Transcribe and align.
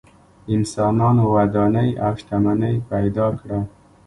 انسانانو 0.55 1.23
ودانۍ 1.35 1.89
او 2.05 2.11
شتمنۍ 2.19 2.75
پیدا 2.89 3.27
کړه. 3.39 3.59